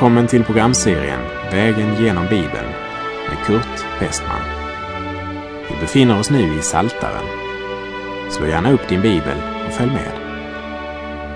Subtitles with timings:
[0.00, 2.68] Välkommen till programserien Vägen genom Bibeln
[3.28, 4.40] med Kurt Westman.
[5.68, 7.24] Vi befinner oss nu i Saltaren.
[8.30, 10.12] Slå gärna upp din bibel och följ med.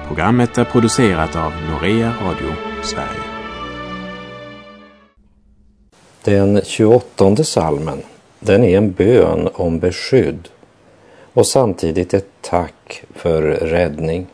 [0.06, 3.22] Programmet är producerat av Norea Radio Sverige.
[6.22, 8.02] Den 28 salmen,
[8.40, 10.48] den är en bön om beskydd
[11.32, 14.26] och samtidigt ett tack för räddning.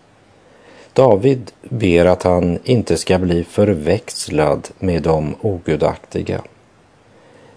[0.93, 6.43] David ber att han inte ska bli förväxlad med de ogudaktiga.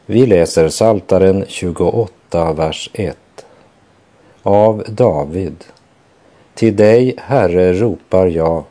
[0.05, 3.17] Vi läser Saltaren 28, vers 1.
[4.43, 5.63] Av David.
[6.53, 8.63] Till dig, Herre, ropar jag,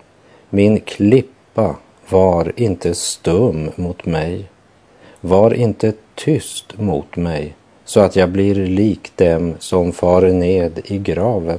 [0.51, 1.77] min klippa,
[2.09, 4.49] var inte stum mot mig.
[5.21, 7.55] Var inte tyst mot mig,
[7.85, 11.59] så att jag blir lik dem som far ned i graven.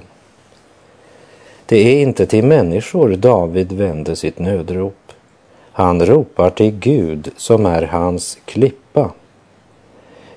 [1.73, 5.11] Det är inte till människor David vänder sitt nödrop.
[5.71, 9.11] Han ropar till Gud som är hans klippa.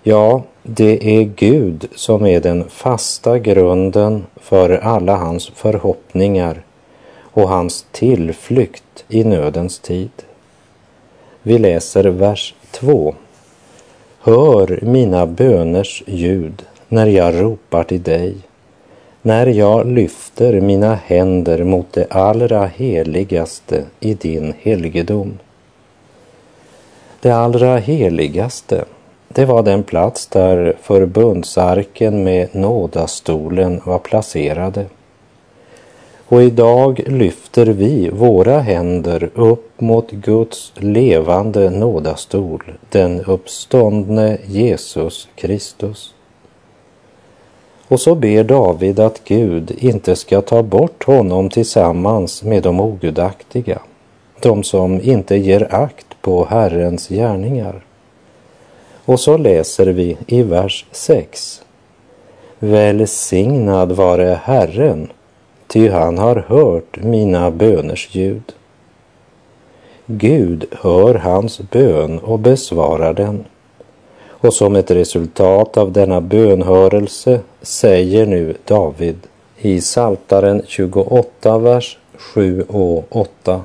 [0.03, 6.63] Ja, det är Gud som är den fasta grunden för alla hans förhoppningar
[7.19, 10.11] och hans tillflykt i nödens tid.
[11.43, 13.15] Vi läser vers 2.
[14.21, 18.37] Hör mina böners ljud när jag ropar till dig
[19.27, 25.39] när jag lyfter mina händer mot det allra heligaste i din helgedom.
[27.21, 28.85] Det allra heligaste,
[29.29, 34.87] det var den plats där förbundsarken med nådastolen var placerade.
[36.27, 46.16] Och idag lyfter vi våra händer upp mot Guds levande nådastol, den uppståndne Jesus Kristus.
[47.89, 53.79] Och så ber David att Gud inte ska ta bort honom tillsammans med de ogudaktiga,
[54.41, 57.85] de som inte ger akt på Herrens gärningar.
[59.05, 61.63] Och så läser vi i vers 6.
[62.59, 65.09] Välsignad vare Herren,
[65.67, 68.53] ty han har hört mina böners ljud.
[70.07, 73.45] Gud hör hans bön och besvarar den.
[74.47, 79.17] Och som ett resultat av denna bönhörelse säger nu David
[79.59, 83.61] i Saltaren 28, vers 7 och 8.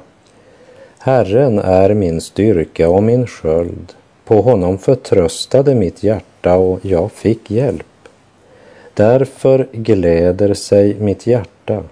[1.00, 3.94] Herren är min styrka och min sköld.
[4.25, 8.08] På honom förtröstade mitt hjärta och jag fick hjälp.
[8.94, 11.84] Därför gläder sig mitt hjärta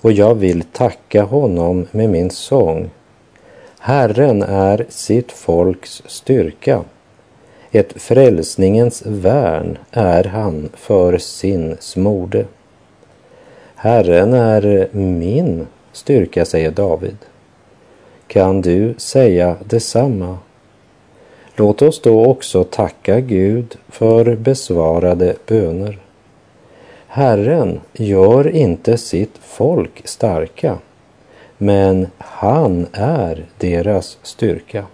[0.00, 2.90] och jag vill tacka honom med min sång.
[3.78, 6.84] Herren är sitt folks styrka
[7.72, 12.44] ett frälsningens värn är han för sin smorde.
[13.74, 17.16] Herren är min styrka, säger David.
[18.26, 20.38] Kan du säga detsamma?
[21.56, 25.98] Låt oss då också tacka Gud för besvarade böner.
[27.06, 30.78] Herren gör inte sitt folk starka,
[31.58, 34.84] men han är deras styrka.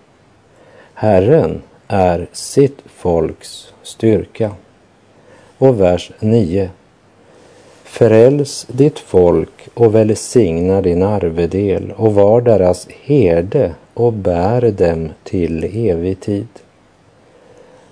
[0.95, 4.51] Herren är sitt folks styrka.
[5.59, 6.71] Och vers 9.
[7.85, 15.65] Fräls ditt folk och välsigna din arvedel och var deras herde och bär dem till
[15.89, 16.49] evig tid.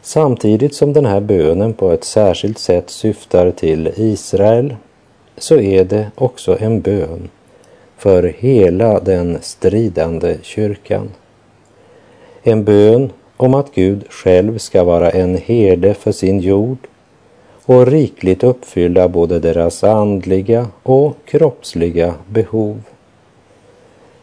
[0.03, 4.77] Samtidigt som den här bönen på ett särskilt sätt syftar till Israel
[5.39, 7.29] så är det också en bön
[7.97, 11.11] för hela den stridande kyrkan.
[12.43, 16.79] En bön om att Gud själv ska vara en herde för sin jord
[17.65, 22.83] och rikligt uppfylla både deras andliga och kroppsliga behov.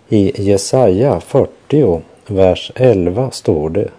[0.10, 3.90] I Jesaja 40, vers 11 står det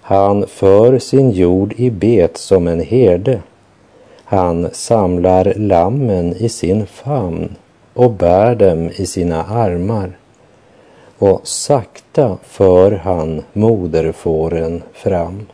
[0.00, 3.40] Han för sin jord i bet som en herde.
[4.24, 7.56] Han samlar lammen i sin famn
[7.94, 10.12] och bär dem i sina armar
[11.18, 15.46] och sakta för han moderfåren fram.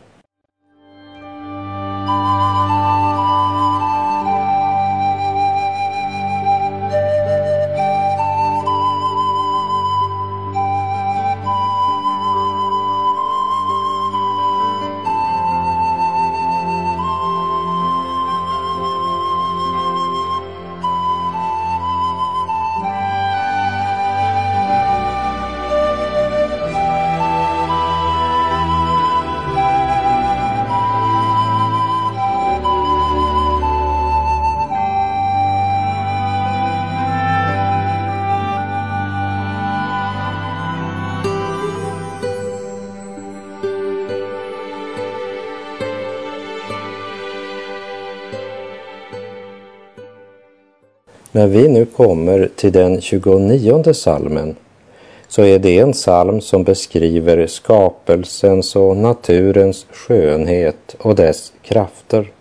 [51.35, 54.55] När vi nu kommer till den 29 salmen
[55.27, 62.31] så är det en psalm som beskriver skapelsens och naturens skönhet och dess krafter.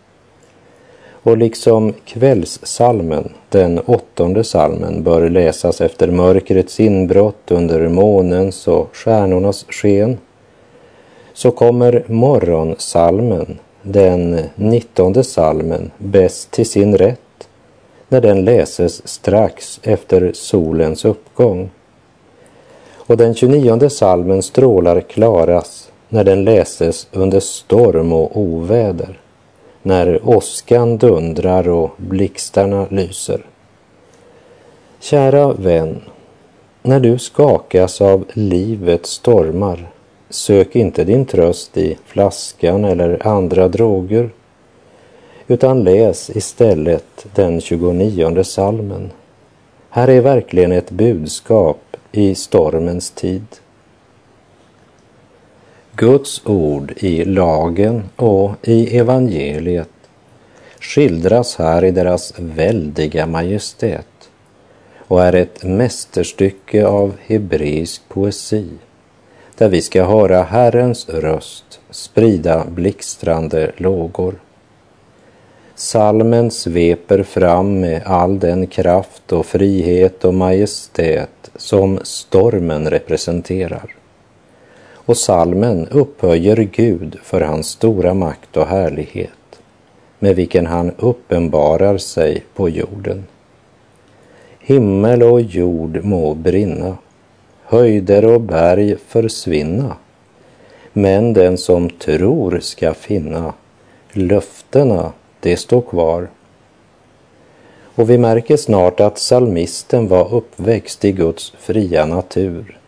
[1.10, 9.66] Och liksom kvällssalmen, den åttonde salmen, bör läsas efter mörkrets inbrott under månens och stjärnornas
[9.68, 10.18] sken,
[11.32, 17.20] så kommer morgonsalmen, den nittonde salmen, bäst till sin rätt
[18.12, 21.70] när den läses strax efter solens uppgång.
[22.96, 29.20] Och den 29 salmen strålar klarast när den läses under storm och oväder,
[29.82, 33.46] när åskan dundrar och blixtarna lyser.
[35.00, 36.00] Kära vän,
[36.82, 39.90] när du skakas av livets stormar,
[40.30, 44.30] sök inte din tröst i flaskan eller andra droger,
[45.52, 49.10] utan läs istället den 29 salmen.
[49.90, 53.46] Här är verkligen ett budskap i stormens tid.
[55.92, 59.88] Guds ord i lagen och i evangeliet
[60.80, 64.30] skildras här i deras väldiga majestät
[64.98, 68.68] och är ett mästerstycke av hebreisk poesi
[69.58, 74.34] där vi ska höra Herrens röst sprida blixtrande lågor.
[75.82, 83.94] Salmen sveper fram med all den kraft och frihet och majestät som stormen representerar.
[84.92, 89.62] Och salmen upphöjer Gud för hans stora makt och härlighet
[90.18, 93.24] med vilken han uppenbarar sig på jorden.
[94.58, 96.96] Himmel och jord må brinna,
[97.62, 99.96] höjder och berg försvinna,
[100.92, 103.54] men den som tror ska finna
[104.12, 106.28] löftena det står kvar.
[107.94, 112.78] Och vi märker snart att salmisten var uppväxt i Guds fria natur.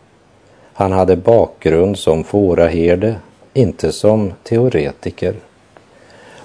[0.73, 3.15] Han hade bakgrund som fåraherde,
[3.53, 5.35] inte som teoretiker.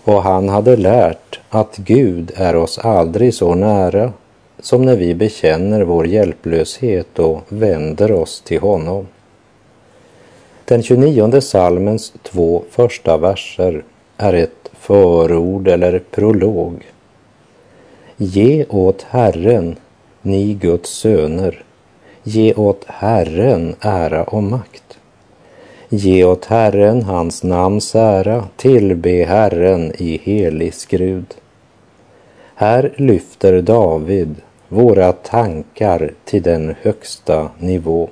[0.05, 4.13] Och han hade lärt att Gud är oss aldrig så nära
[4.61, 9.07] som när vi bekänner vår hjälplöshet och vänder oss till honom.
[10.65, 13.85] Den 29 salmens två första verser
[14.17, 16.87] är ett förord eller prolog.
[18.17, 19.77] Ge åt Herren,
[20.23, 21.65] ni Guds söner,
[22.23, 24.99] ge åt Herren ära och makt.
[25.89, 31.35] Ge åt Herren hans namns ära, tillbe Herren i helig skrud.
[32.55, 34.35] Här lyfter David
[34.69, 38.09] våra tankar till den högsta nivå.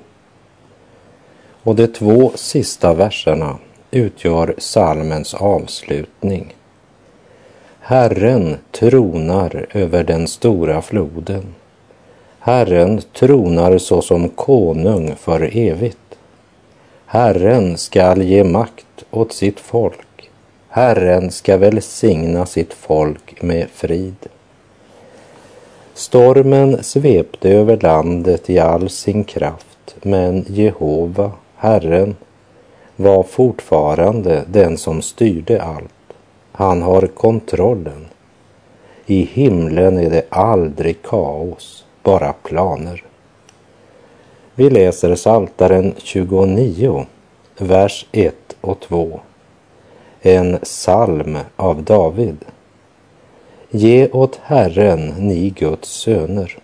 [1.63, 3.59] Och de två sista verserna
[3.91, 6.55] utgör salmens avslutning.
[7.91, 11.55] Herren tronar över den stora floden.
[12.39, 16.19] Herren tronar såsom konung för evigt.
[17.07, 20.31] Herren skall ge makt åt sitt folk.
[20.69, 24.27] Herren ska välsigna sitt folk med frid.
[25.95, 32.17] Stormen svepte över landet i all sin kraft, men Jehova, Herren,
[32.97, 35.98] var fortfarande den som styrde allt.
[36.59, 38.07] Han har kontrollen.
[39.07, 43.05] I himlen är det aldrig kaos, bara planer.
[44.55, 47.07] Vi läser Saltaren 29,
[47.59, 49.21] vers 1 och 2.
[50.21, 52.45] En psalm av David.
[53.71, 56.59] Ge åt Herren, ni Guds söner.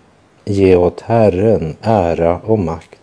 [0.44, 3.00] Ge åt Herren ära och makt.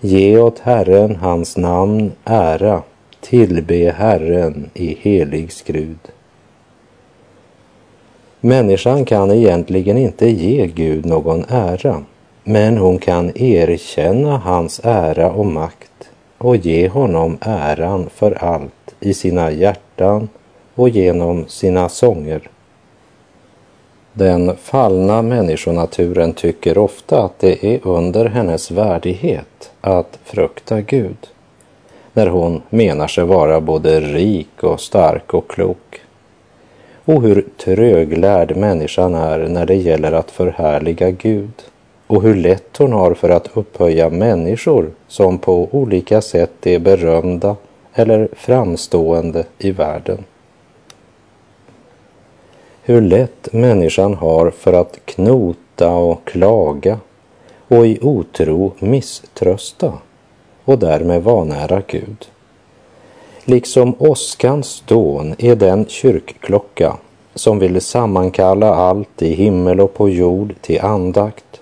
[0.00, 2.82] Ge åt Herren hans namn ära
[3.28, 5.98] Tillbe Herren i helig skrud.
[8.40, 12.04] Människan kan egentligen inte ge Gud någon ära,
[12.44, 19.14] men hon kan erkänna hans ära och makt och ge honom äran för allt i
[19.14, 20.28] sina hjärtan
[20.74, 22.50] och genom sina sånger.
[24.12, 31.16] Den fallna människonaturen tycker ofta att det är under hennes värdighet att frukta Gud
[32.12, 36.00] när hon menar sig vara både rik och stark och klok.
[37.04, 41.62] Och hur tröglärd människan är när det gäller att förhärliga Gud
[42.06, 47.56] och hur lätt hon har för att upphöja människor som på olika sätt är berömda
[47.94, 50.24] eller framstående i världen.
[52.82, 56.98] Hur lätt människan har för att knota och klaga
[57.68, 59.92] och i otro misströsta
[60.68, 62.28] och därmed vanära Gud.
[63.44, 66.96] Liksom åskans dån är den kyrkklocka
[67.34, 71.60] som vill sammankalla allt i himmel och på jord till andakt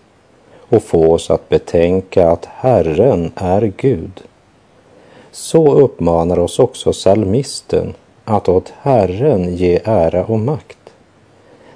[0.68, 4.22] och få oss att betänka att Herren är Gud.
[5.30, 7.94] Så uppmanar oss också salmisten
[8.24, 10.92] att åt Herren ge ära och makt,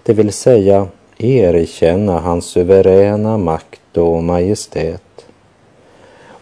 [0.02, 0.86] det vill säga
[1.18, 5.02] erkänna hans suveräna makt och majestät.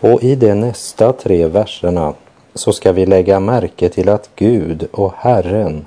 [0.00, 2.14] Och i de nästa tre verserna
[2.54, 5.86] så ska vi lägga märke till att Gud och Herren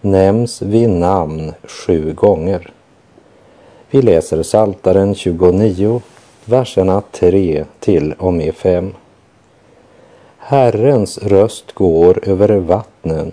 [0.00, 2.72] nämns vid namn sju gånger.
[3.90, 6.02] Vi läser Saltaren 29,
[6.44, 8.94] verserna 3 till och med 5.
[10.38, 13.32] Herrens röst går över vattnen.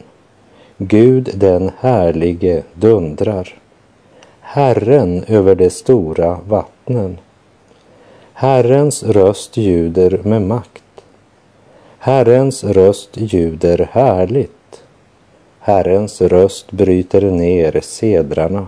[0.77, 3.59] Gud den härlige dundrar.
[4.39, 7.17] Herren över de stora vattnen.
[8.39, 11.03] Herrens röst ljuder med makt.
[11.97, 14.83] Herrens röst ljuder härligt.
[15.59, 18.67] Herrens röst bryter ner sedrarna.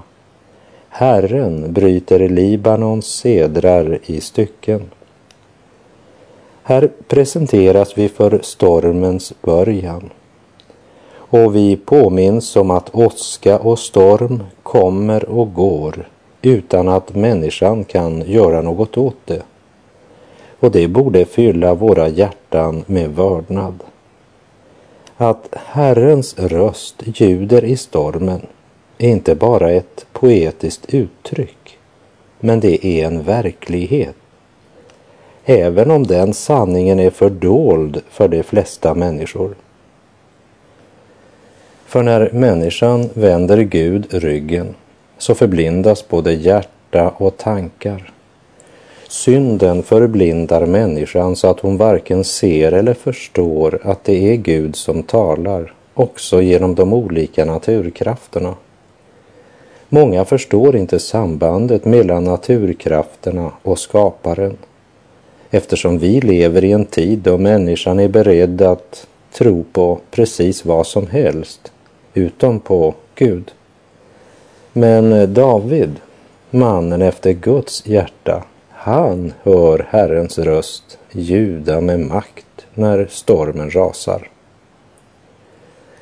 [0.89, 4.81] Herren bryter Libanons sedrar i stycken.
[6.63, 10.09] Här presenteras vi för stormens början
[11.13, 16.09] och vi påminns om att åska och storm kommer och går
[16.41, 19.43] utan att människan kan göra något åt det.
[20.59, 23.83] Och det borde fylla våra hjärtan med vördnad.
[25.17, 28.41] Att Herrens röst ljuder i stormen
[28.97, 31.77] är inte bara ett poetiskt uttryck,
[32.39, 34.15] men det är en verklighet.
[35.45, 39.55] Även om den sanningen är fördold för de flesta människor.
[41.85, 44.75] För när människan vänder Gud ryggen
[45.17, 48.13] så förblindas både hjärta och tankar.
[49.11, 55.03] Synden förblindar människan så att hon varken ser eller förstår att det är Gud som
[55.03, 58.55] talar, också genom de olika naturkrafterna.
[59.89, 64.57] Många förstår inte sambandet mellan naturkrafterna och skaparen
[65.49, 70.87] eftersom vi lever i en tid då människan är beredd att tro på precis vad
[70.87, 71.71] som helst
[72.13, 73.51] utom på Gud.
[74.73, 75.95] Men David,
[76.49, 78.43] mannen efter Guds hjärta,
[78.81, 84.29] han hör Herrens röst ljuda med makt när stormen rasar.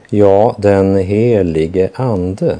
[0.10, 2.57] Ja, den helige Ande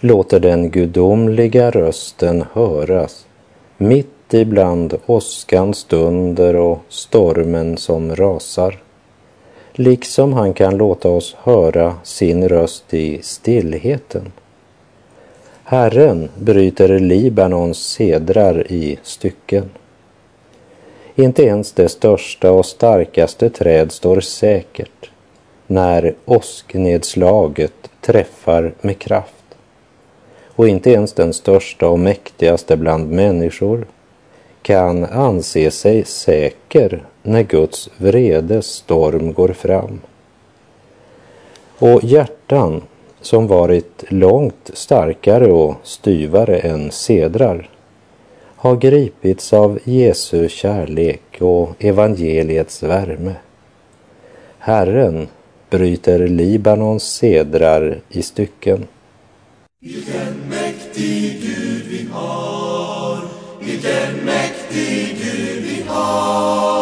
[0.00, 3.26] låter den gudomliga rösten höras
[3.76, 8.78] mitt ibland åskans stunder och stormen som rasar
[9.78, 14.32] liksom han kan låta oss höra sin röst i stillheten.
[15.70, 19.70] Herren bryter Libanons sedrar i stycken.
[21.14, 25.10] Inte ens det största och starkaste träd står säkert
[25.66, 29.44] när åsknedslaget träffar med kraft.
[30.46, 33.86] Och inte ens den största och mäktigaste bland människor
[34.62, 40.00] kan anse sig säker när Guds vredes storm går fram.
[41.78, 42.82] Och hjärtan
[43.20, 47.68] som varit långt starkare och styvare än sedrar
[48.56, 53.34] har gripits av Jesu kärlek och evangeliets värme.
[54.58, 55.28] Herren
[55.70, 58.86] bryter Libanons sedrar i stycken.
[59.80, 63.18] Vilken mäktig Gud vi har,
[63.60, 66.77] vilken mäktig Gud vi har,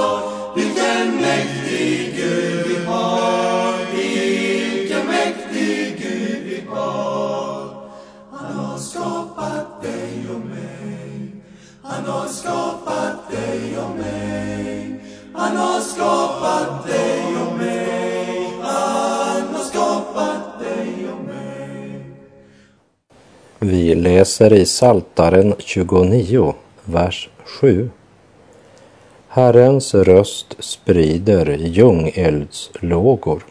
[11.88, 15.00] han har skapat dig och mig,
[15.33, 22.00] han har skapat dig och mig, han har skapat dig och mig.
[23.59, 27.90] Vi läser i Saltaren 29, vers 7.
[29.28, 33.45] Herrens röst sprider ljungeldslågor.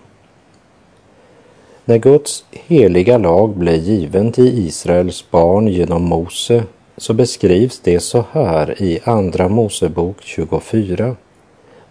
[1.86, 6.63] När Guds heliga lag blev given till Israels barn genom Mose
[6.98, 11.16] så beskrivs det så här i Andra Mosebok 24,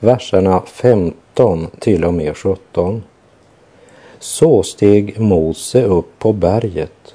[0.00, 3.02] verserna 15 till och med 17.
[4.18, 7.14] Så steg Mose upp på berget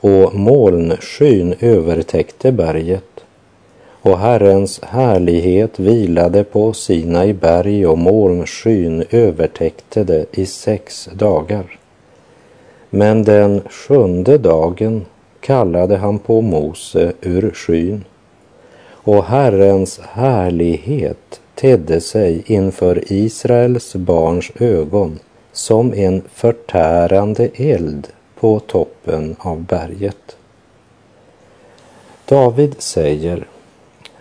[0.00, 3.24] och molnskyn övertäckte berget
[4.02, 11.78] och Herrens härlighet vilade på Sinai berg och molnskyn övertäckte det i sex dagar.
[12.90, 15.04] Men den sjunde dagen
[15.40, 18.04] kallade han på Mose ur skyn
[19.02, 25.18] och Herrens härlighet tedde sig inför Israels barns ögon
[25.52, 28.08] som en förtärande eld
[28.40, 30.36] på toppen av berget.
[32.24, 33.46] David säger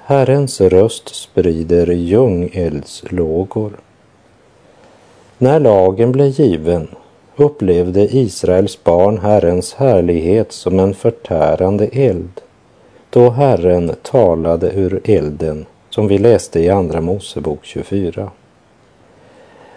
[0.04, 3.72] Herrens röst sprider ljungeldslågor.
[5.38, 6.88] När lagen blev given
[7.40, 12.42] upplevde Israels barn Herrens härlighet som en förtärande eld
[13.10, 18.30] då Herren talade ur elden som vi läste i Andra Mosebok 24.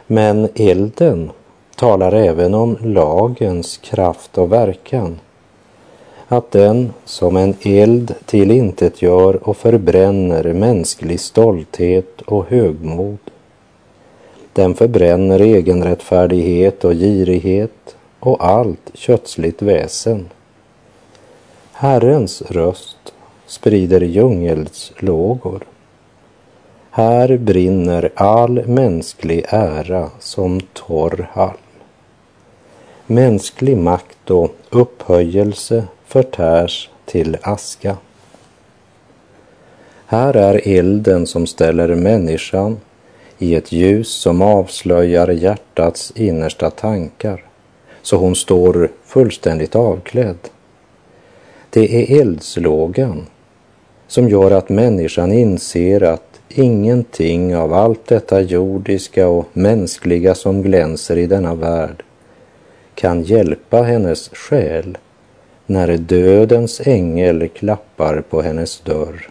[0.06, 1.30] Men elden
[1.76, 5.18] talar även om lagens kraft och verkan.
[6.28, 13.18] Att den som en eld tillintetgör och förbränner mänsklig stolthet och högmod.
[14.52, 20.28] Den förbränner egenrättfärdighet och girighet och allt kötsligt väsen.
[21.72, 23.12] Herrens röst
[23.46, 25.64] sprider djungelslågor.
[26.90, 31.56] Här brinner all mänsklig ära som torr halm.
[33.06, 37.96] Mänsklig makt och upphöjelse förtärs till aska.
[40.06, 42.80] Här är elden som ställer människan
[43.42, 47.44] i ett ljus som avslöjar hjärtats innersta tankar,
[48.02, 50.48] så hon står fullständigt avklädd.
[51.70, 53.26] Det är eldslågan
[54.06, 61.18] som gör att människan inser att ingenting av allt detta jordiska och mänskliga som glänser
[61.18, 62.02] i denna värld
[62.94, 64.98] kan hjälpa hennes själ
[65.66, 69.28] när dödens ängel klappar på hennes dörr.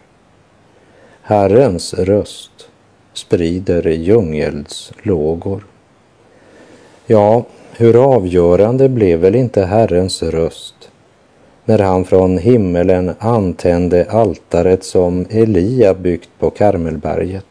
[1.22, 2.71] Herrens röst
[3.14, 5.66] sprider djungelns lågor.
[7.06, 7.44] Ja,
[7.78, 10.92] hur avgörande blev väl inte Herrens röst
[11.66, 17.46] när han från himmelen antände altaret som Elia byggt på Karmelberget.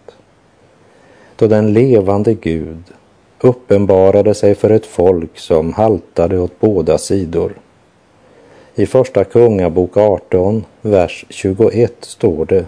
[1.37, 2.83] Då den levande Gud
[3.41, 7.53] uppenbarade sig för ett folk som haltade åt båda sidor.
[8.75, 12.65] I Första Kungabok 18, vers 21 står det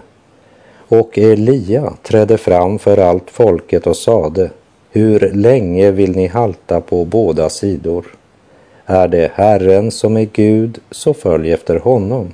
[0.92, 4.50] och Elia trädde fram för allt folket och sade
[4.90, 8.06] Hur länge vill ni halta på båda sidor?
[8.86, 12.32] Är det Herren som är Gud, så följ efter honom.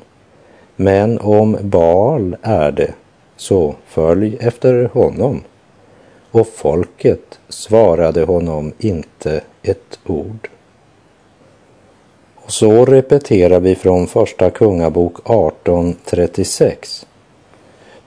[0.77, 2.95] Men om Baal är det,
[3.37, 5.43] så följ efter honom.
[6.31, 10.49] Och folket svarade honom inte ett ord.
[12.35, 17.05] Och så repeterar vi från Första Kungabok 18.36.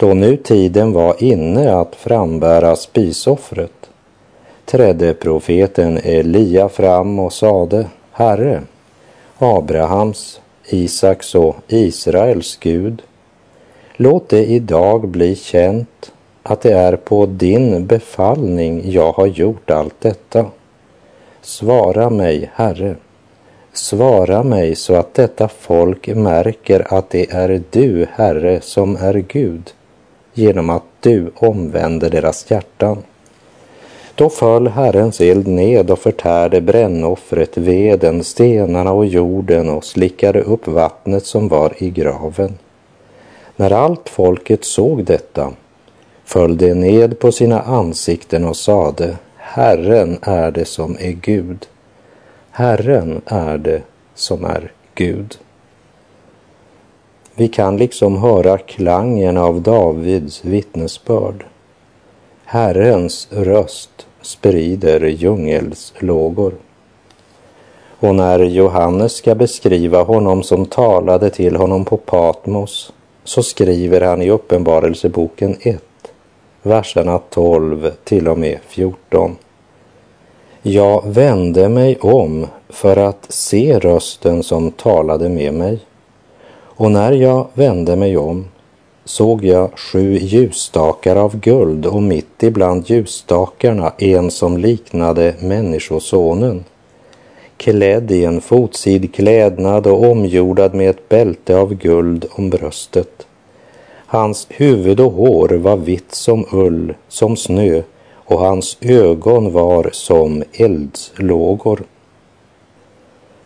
[0.01, 3.89] Då nu tiden var inne att frambära spisoffret
[4.65, 8.61] trädde profeten Elia fram och sade Herre,
[9.37, 13.01] Abrahams, Isaks och Israels Gud,
[13.95, 16.11] låt det idag bli känt
[16.43, 20.45] att det är på din befallning jag har gjort allt detta.
[21.41, 22.95] Svara mig, Herre,
[23.73, 29.73] svara mig så att detta folk märker att det är du, Herre, som är Gud,
[30.41, 32.97] genom att du omvänder deras hjärtan.
[34.15, 40.67] Då föll Herrens eld ned och förtärde brännoffret, veden, stenarna och jorden och slickade upp
[40.67, 42.57] vattnet som var i graven.
[43.55, 45.53] När allt folket såg detta
[46.25, 51.67] föll de ned på sina ansikten och sade Herren är det som är Gud.
[52.51, 53.81] Herren är det
[54.15, 55.37] som är Gud.
[57.41, 61.45] Vi kan liksom höra klangen av Davids vittnesbörd.
[62.45, 66.53] Herrens röst sprider djungels lågor.
[67.99, 74.21] Och när Johannes ska beskriva honom som talade till honom på Patmos så skriver han
[74.21, 75.83] i Uppenbarelseboken 1,
[76.61, 79.35] verserna 12 till och med 14.
[80.61, 85.79] Jag vände mig om för att se rösten som talade med mig.
[86.81, 88.45] Och när jag vände mig om
[89.05, 96.63] såg jag sju ljusstakar av guld och mitt ibland ljusstakarna en som liknade Människosonen,
[97.57, 103.27] klädd i en fotsid klädnad och omgjordad med ett bälte av guld om bröstet.
[104.05, 107.81] Hans huvud och hår var vitt som ull, som snö,
[108.13, 111.83] och hans ögon var som eldslågor.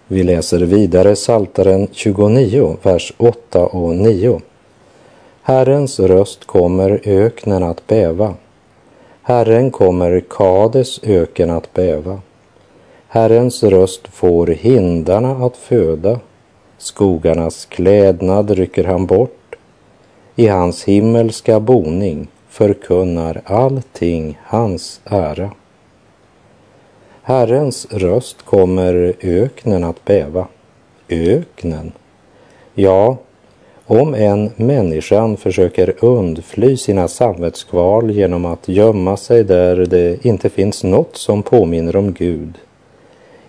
[0.07, 4.41] Vi läser vidare Saltaren 29, vers 8 och 9.
[5.41, 8.33] Herrens röst kommer öknen att bäva.
[9.21, 12.21] Herren kommer Kades öken att bäva.
[13.07, 16.19] Herrens röst får hindarna att föda.
[16.77, 19.55] Skogarnas klädnad rycker han bort.
[20.35, 25.51] I hans himmelska boning förkunnar allting hans ära.
[27.27, 30.47] Herrens röst kommer öknen att bäva.
[31.09, 31.91] öknen.
[32.73, 33.17] Ja,
[33.85, 40.83] om en människan försöker undfly sina samvetskval genom att gömma sig där det inte finns
[40.83, 42.57] något som påminner om Gud,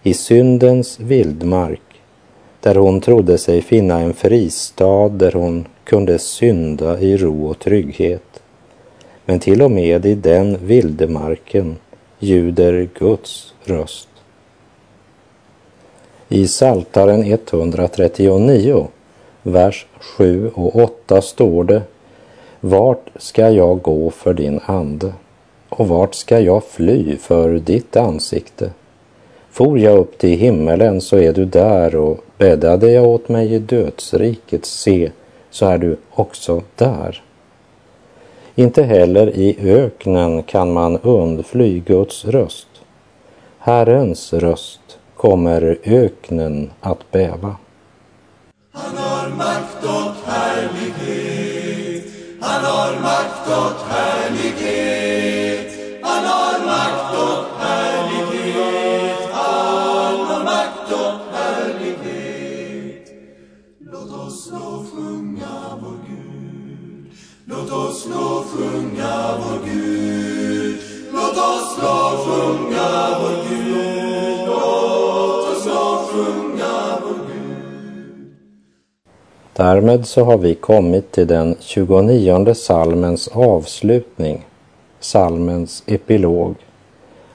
[0.03, 2.01] i syndens vildmark,
[2.61, 8.43] där hon trodde sig finna en fristad där hon kunde synda i ro och trygghet.
[9.25, 11.77] Men till och med i den vildemarken
[12.19, 14.09] ljuder Guds röst.
[16.29, 18.87] I Saltaren 139
[19.43, 21.83] vers 7 och 8 står det
[22.61, 25.13] Vart ska jag gå för din ande
[25.69, 28.71] och vart ska jag fly för ditt ansikte?
[29.51, 33.59] For jag upp till himmelen så är du där och bäddade jag åt mig i
[33.59, 35.11] dödsriket, se,
[35.51, 37.23] så är du också där.
[38.59, 42.69] Inte heller i öknen kan man undfly Guds röst.
[43.59, 47.57] Herrens röst kommer öknen att bäva.
[48.73, 52.05] Han har makt och härlighet.
[52.41, 54.46] Han har makt och härlighet.
[79.57, 84.47] Därmed så har vi kommit till den 29 salmens avslutning,
[85.01, 86.55] salmens epilog,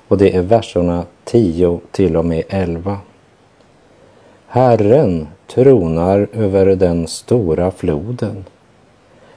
[0.07, 2.97] och det är verserna 10 till och med 11.
[4.47, 8.45] Herren tronar över den stora floden.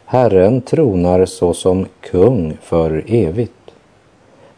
[0.05, 3.64] Herren tronar såsom kung för evigt.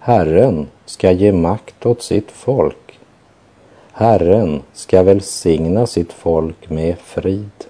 [0.07, 2.99] Herren ska ge makt åt sitt folk.
[3.93, 7.65] Herren ska välsigna sitt folk med frid.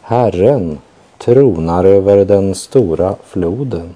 [0.00, 0.78] Herren
[1.18, 3.94] tronar över den stora floden.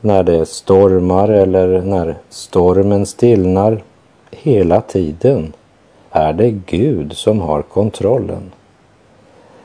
[0.00, 3.82] När det stormar eller när stormen stillnar,
[4.30, 5.52] hela tiden
[6.10, 8.52] är det Gud som har kontrollen.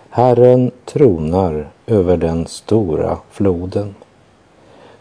[0.10, 3.96] Herren tronar över den stora floden.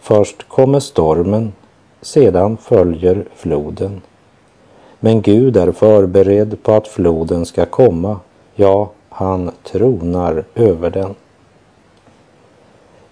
[0.05, 1.53] Först kommer stormen,
[2.03, 4.03] sedan följer floden.
[5.01, 8.21] Men Gud är förberedd på att floden ska komma,
[8.55, 11.15] ja, han tronar över den.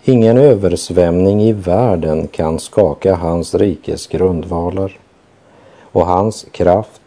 [0.04, 4.98] Ingen översvämning i världen kan skaka hans rikes grundvalar
[5.92, 7.02] och hans kraft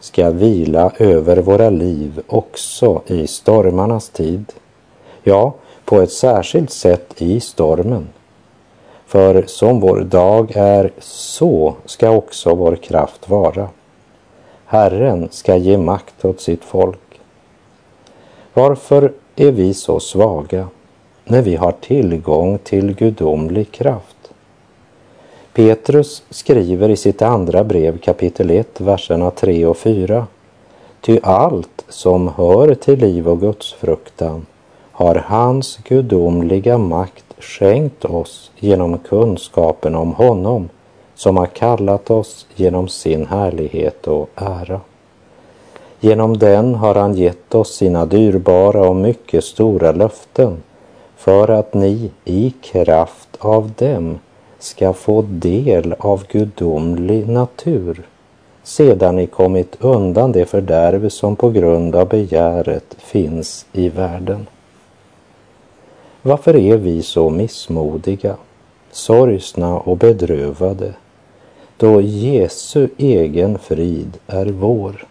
[0.00, 4.52] ska vila över våra liv också i stormarnas tid.
[5.22, 8.08] Ja, på ett särskilt sätt i stormen.
[9.08, 13.68] För som vår dag är, så ska också vår kraft vara.
[14.64, 17.20] Herren ska ge makt åt sitt folk.
[18.54, 20.68] Varför är vi så svaga
[21.24, 24.32] när vi har tillgång till gudomlig kraft?
[25.52, 30.26] Petrus skriver i sitt andra brev kapitel 1, verserna 3 och 4.
[31.00, 34.46] Ty allt som hör till liv och gudsfruktan
[34.92, 40.68] har hans gudomliga makt skänkt oss genom kunskapen om honom
[41.14, 44.80] som har kallat oss genom sin härlighet och ära.
[46.00, 50.62] Genom den har han gett oss sina dyrbara och mycket stora löften
[51.16, 54.18] för att ni i kraft av dem
[54.58, 58.06] ska få del av gudomlig natur
[58.68, 64.46] sedan ni kommit undan det fördärv som på grund av begäret finns i världen.
[66.28, 68.36] Varför är vi så missmodiga,
[68.90, 70.94] sorgsna och bedrövade
[71.76, 75.06] då Jesu egen frid är vår?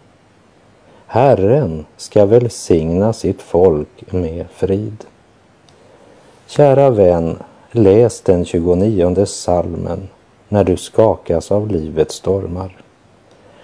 [1.06, 5.06] Herren ska välsigna sitt folk med frid.
[6.48, 7.38] Kära vän,
[7.72, 10.08] läs den 29 salmen
[10.50, 12.78] när du skakas av livets stormar.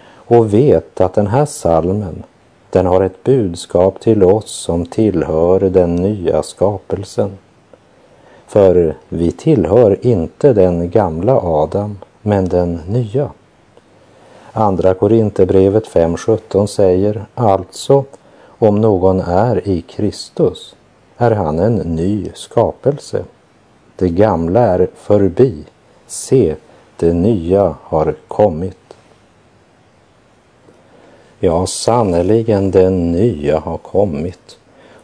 [0.10, 2.24] Och vet att den här salmen,
[2.70, 7.32] den har ett budskap till oss som tillhör den nya skapelsen.
[8.54, 13.32] För vi tillhör inte den gamla Adam, men den nya.
[14.52, 18.04] Andra Korinthierbrevet 5.17 säger alltså
[18.46, 20.76] om någon är i Kristus
[21.18, 23.24] är han en ny skapelse.
[23.96, 25.64] Det gamla är förbi.
[26.08, 26.56] Se,
[26.98, 28.98] det nya har kommit.
[31.40, 34.58] Ja, sannerligen, det nya har kommit.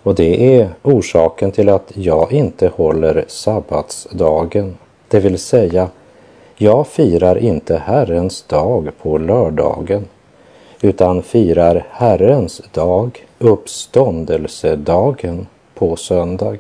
[0.10, 5.90] Och det är orsaken till att jag inte håller sabbatsdagen, det vill säga
[6.58, 10.06] jag firar inte Herrens dag på lördagen,
[10.82, 16.58] utan firar Herrens dag, uppståndelsedagen, på söndag.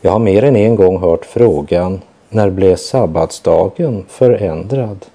[0.00, 5.06] Jag har mer än en gång hört frågan, när blev sabbatsdagen förändrad?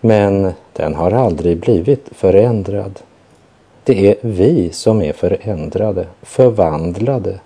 [0.00, 3.00] Men den har aldrig blivit förändrad.
[3.86, 7.40] Det är vi som är förändrade, förvandlade.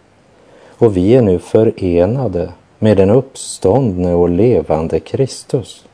[0.78, 5.84] Och vi är nu förenade med den uppståndne och levande Kristus.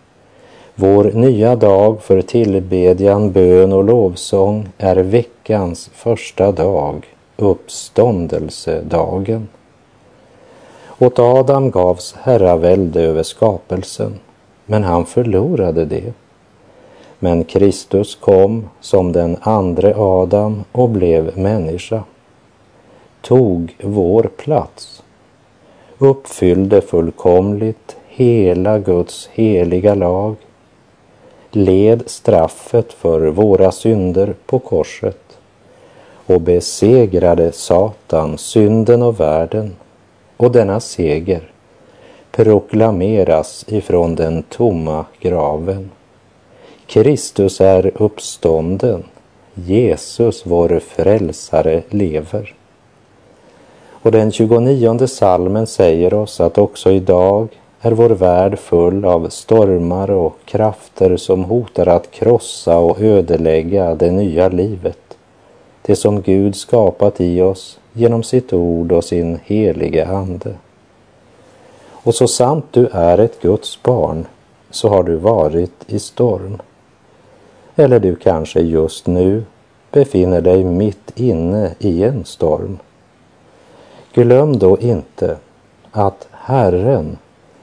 [0.74, 9.48] Vår nya dag för tillbedjan, bön och lovsång är veckans första dag, uppståndelsedagen.
[10.98, 14.14] Åt Adam gavs herravälde över skapelsen,
[14.66, 16.12] men han förlorade det.
[17.24, 22.02] Men Kristus kom som den andre Adam och blev människa,
[23.20, 25.02] tog vår plats,
[25.98, 30.36] uppfyllde fullkomligt hela Guds heliga lag,
[31.50, 35.38] led straffet för våra synder på korset
[36.26, 39.76] och besegrade Satan, synden och världen
[40.36, 41.50] och denna seger
[42.30, 45.90] proklameras ifrån den tomma graven.
[46.86, 49.04] Kristus är uppstånden.
[49.54, 52.54] Jesus, vår frälsare, lever.
[53.90, 57.48] Och den 29 salmen säger oss att också idag
[57.80, 64.10] är vår värld full av stormar och krafter som hotar att krossa och ödelägga det
[64.10, 65.16] nya livet.
[65.82, 70.54] Det som Gud skapat i oss genom sitt ord och sin helige Ande.
[71.90, 74.26] Och så sant du är ett Guds barn
[74.70, 76.58] så har du varit i storm.
[77.76, 79.44] Eller du kanske just nu
[79.90, 82.78] befinner dig mitt inne i en storm.
[84.12, 85.36] Glöm då inte
[85.90, 87.18] att Herren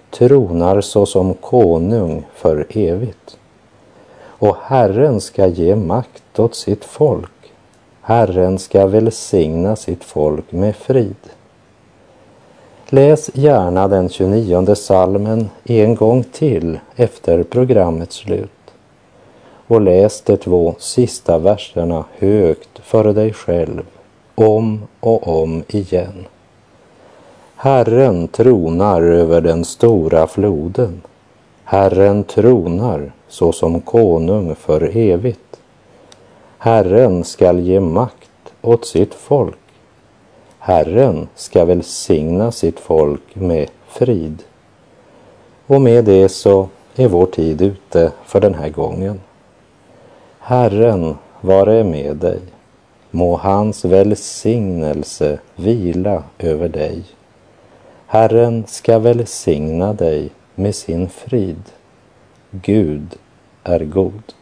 [0.09, 3.37] tronar såsom konung för evigt.
[4.23, 7.53] Och Herren ska ge makt åt sitt folk.
[8.01, 11.15] Herren ska välsigna sitt folk med frid.
[12.89, 18.60] Läs gärna den 29 salmen en gång till efter programmets slut
[19.71, 23.81] och läs de två sista verserna högt för dig själv
[24.35, 26.25] om och om igen.
[27.55, 31.01] Herren tronar över den stora floden.
[31.63, 35.59] Herren tronar såsom konung för evigt.
[36.57, 39.57] Herren skall ge makt åt sitt folk.
[40.59, 44.43] Herren ska välsigna sitt folk med frid.
[45.67, 49.19] Och med det så är vår tid ute för den här gången.
[50.43, 52.39] Herren vare med dig.
[53.11, 57.03] Må hans välsignelse vila över dig.
[58.07, 61.63] Herren ska välsigna dig med sin frid.
[62.51, 63.15] Gud
[63.63, 64.33] är god.